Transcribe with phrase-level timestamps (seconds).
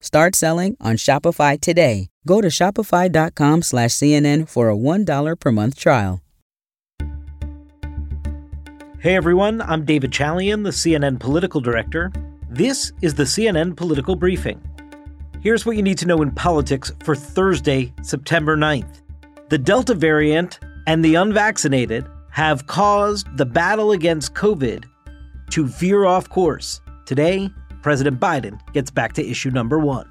[0.00, 2.08] Start selling on Shopify today.
[2.26, 6.22] Go to shopify.com slash CNN for a $1 per month trial.
[8.98, 12.12] Hey everyone, I'm David Chalian, the CNN political director.
[12.50, 14.60] This is the CNN Political Briefing.
[15.40, 19.00] Here's what you need to know in politics for Thursday, September 9th.
[19.48, 24.84] The Delta variant and the unvaccinated have caused the battle against COVID
[25.50, 26.82] to veer off course.
[27.06, 27.50] Today,
[27.82, 30.10] President Biden gets back to issue number one.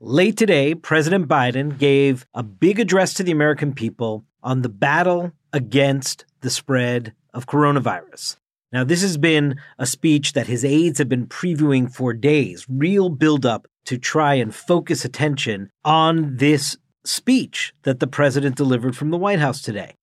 [0.00, 5.32] Late today, President Biden gave a big address to the American people on the battle
[5.52, 8.36] against the spread of coronavirus.
[8.72, 13.08] Now, this has been a speech that his aides have been previewing for days, real
[13.08, 19.16] buildup to try and focus attention on this speech that the president delivered from the
[19.16, 19.94] White House today.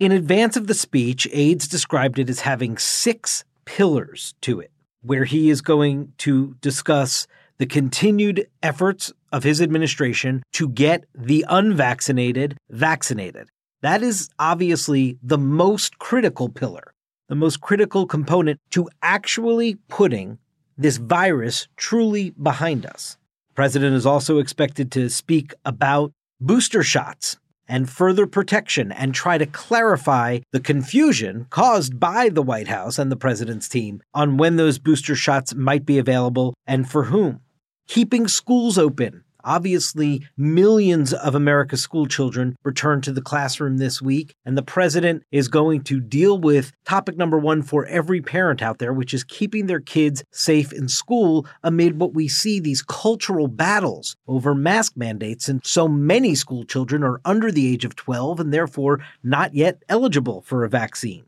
[0.00, 4.70] In advance of the speech, aides described it as having six pillars to it,
[5.02, 7.26] where he is going to discuss
[7.58, 13.50] the continued efforts of his administration to get the unvaccinated vaccinated.
[13.82, 16.94] That is obviously the most critical pillar
[17.28, 20.36] the most critical component to actually putting
[20.76, 23.16] this virus truly behind us.
[23.50, 27.36] The president is also expected to speak about booster shots
[27.70, 33.10] and further protection and try to clarify the confusion caused by the White House and
[33.10, 37.40] the president's team on when those booster shots might be available and for whom.
[37.88, 44.34] Keeping schools open Obviously, millions of America's school children return to the classroom this week,
[44.44, 48.78] and the president is going to deal with topic number one for every parent out
[48.78, 53.48] there, which is keeping their kids safe in school amid what we see these cultural
[53.48, 55.48] battles over mask mandates.
[55.48, 59.82] And so many school children are under the age of 12 and therefore not yet
[59.88, 61.24] eligible for a vaccine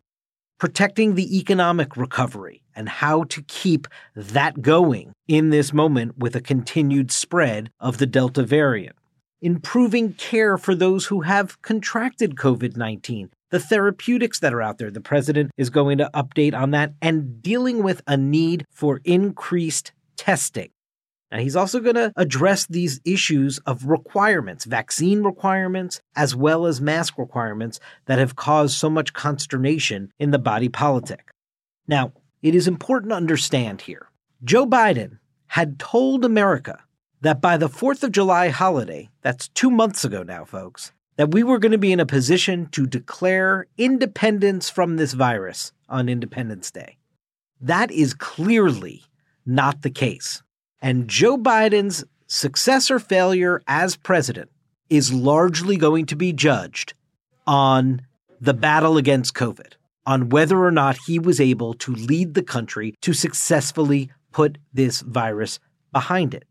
[0.63, 6.41] protecting the economic recovery and how to keep that going in this moment with a
[6.41, 8.95] continued spread of the Delta variant.
[9.41, 14.93] Improving care for those who have contracted COVID 19, the therapeutics that are out there.
[14.93, 19.91] The president is going to update on that and dealing with a need for increased
[20.17, 20.71] testing.
[21.33, 26.79] Now, he's also going to address these issues of requirements, vaccine requirements, as well as
[26.79, 31.31] mask requirements that have caused so much consternation in the body politic.
[31.89, 32.13] Now,
[32.43, 34.11] it is important to understand here
[34.45, 36.85] Joe Biden had told America
[37.23, 41.43] that by the 4th of July holiday, that's two months ago now, folks, that we
[41.43, 46.71] were going to be in a position to declare independence from this virus on Independence
[46.71, 46.99] Day.
[47.59, 49.05] That is clearly
[49.47, 50.43] not the case.
[50.83, 54.51] And Joe Biden's success or failure as president
[54.91, 56.95] is largely going to be judged
[57.47, 58.03] on
[58.41, 59.75] the battle against COVID,
[60.07, 65.03] on whether or not he was able to lead the country to successfully put this
[65.03, 65.61] virus
[65.93, 66.45] behind it.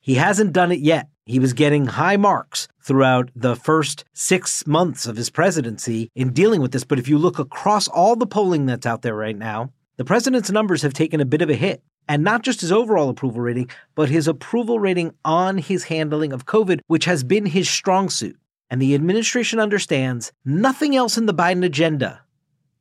[0.00, 1.08] He hasn't done it yet.
[1.24, 6.60] He was getting high marks throughout the first six months of his presidency in dealing
[6.60, 6.84] with this.
[6.84, 10.50] But if you look across all the polling that's out there right now, the president's
[10.50, 13.70] numbers have taken a bit of a hit and not just his overall approval rating,
[13.94, 18.38] but his approval rating on his handling of COVID, which has been his strong suit.
[18.70, 22.22] And the administration understands nothing else in the Biden agenda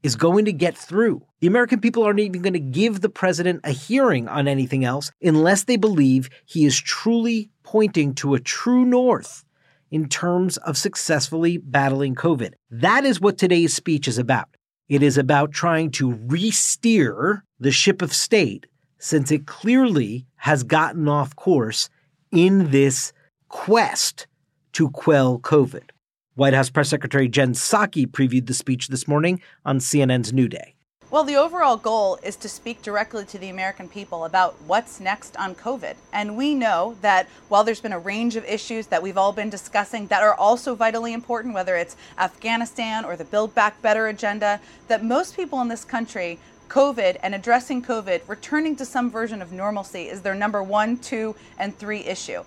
[0.06, 1.26] is going to get through.
[1.40, 5.12] The American people aren't even going to give the president a hearing on anything else
[5.22, 9.44] unless they believe he is truly pointing to a true north
[9.90, 12.54] in terms of successfully battling COVID.
[12.70, 14.50] That is what today's speech is about.
[14.90, 18.68] It is about trying to re steer the ship of state
[19.06, 21.90] since it clearly has gotten off course
[22.32, 23.14] in this
[23.50, 24.26] quest
[24.74, 25.92] to quell COVID.
[26.34, 30.74] White House Press Secretary Jen Psaki previewed the speech this morning on CNN's New Day.
[31.12, 35.38] Well, the overall goal is to speak directly to the American people about what's next
[35.38, 35.96] on COVID.
[36.12, 39.52] And we know that while there's been a range of issues that we've all been
[39.52, 44.60] discussing that are also vitally important, whether it's Afghanistan or the Build Back Better agenda,
[44.88, 49.52] that most people in this country COVID and addressing COVID, returning to some version of
[49.52, 52.44] normalcy is their number one, two, and three issue.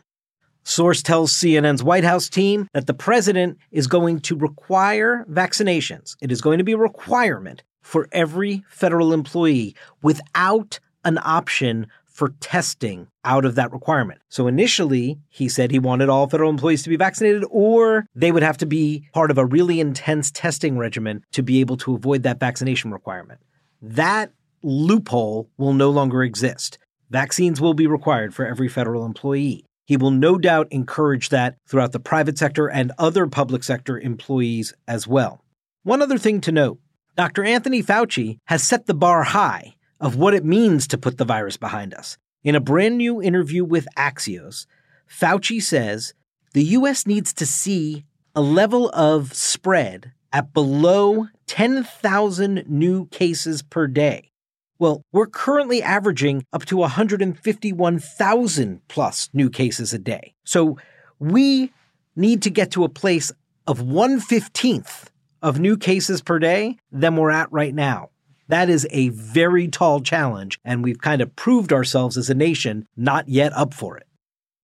[0.65, 6.15] Source tells CNN's White House team that the president is going to require vaccinations.
[6.21, 12.35] It is going to be a requirement for every federal employee without an option for
[12.41, 14.21] testing out of that requirement.
[14.29, 18.43] So initially, he said he wanted all federal employees to be vaccinated, or they would
[18.43, 22.25] have to be part of a really intense testing regimen to be able to avoid
[22.25, 23.41] that vaccination requirement
[23.81, 24.33] that
[24.63, 26.79] loophole will no longer exist.
[27.11, 29.65] Vaccines will be required for every federal employee.
[29.87, 34.75] He will no doubt encourage that throughout the private sector and other public sector employees
[34.87, 35.43] as well.
[35.83, 36.79] One other thing to note
[37.17, 37.43] Dr.
[37.43, 41.57] Anthony Fauci has set the bar high of what it means to put the virus
[41.57, 42.19] behind us.
[42.45, 44.67] In a brand new interview with Axios,
[45.09, 46.13] Fauci says
[46.53, 47.07] the U.S.
[47.07, 48.05] needs to see
[48.35, 54.31] a level of spread at below 10,000 new cases per day.
[54.79, 60.35] Well, we're currently averaging up to 151,000 plus new cases a day.
[60.45, 60.79] So
[61.19, 61.73] we
[62.15, 63.33] need to get to a place
[63.67, 65.07] of 115th
[65.43, 68.11] of new cases per day than we're at right now.
[68.49, 72.87] That is a very tall challenge, and we've kind of proved ourselves as a nation
[72.97, 74.07] not yet up for it.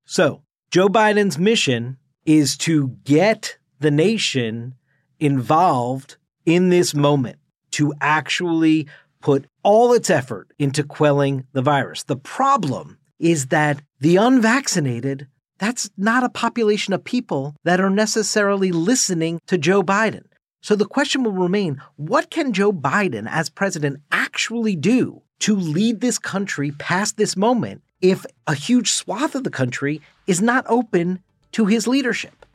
[0.06, 4.76] So, Joe Biden's mission is to get the nation
[5.20, 6.16] involved
[6.46, 7.38] in this moment,
[7.72, 8.86] to actually
[9.20, 12.02] put all its effort into quelling the virus.
[12.02, 15.26] The problem is that the unvaccinated,
[15.58, 20.24] that's not a population of people that are necessarily listening to Joe Biden.
[20.60, 26.00] So the question will remain what can Joe Biden as president actually do to lead
[26.00, 31.20] this country past this moment if a huge swath of the country is not open
[31.52, 32.46] to his leadership?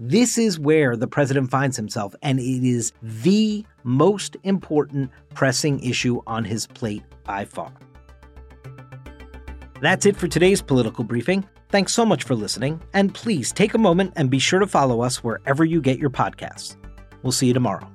[0.00, 6.20] This is where the president finds himself, and it is the most important pressing issue
[6.24, 7.72] on his plate by far.
[9.80, 11.44] That's it for today's political briefing.
[11.70, 15.00] Thanks so much for listening, and please take a moment and be sure to follow
[15.00, 16.76] us wherever you get your podcasts.
[17.24, 17.90] We'll see you tomorrow.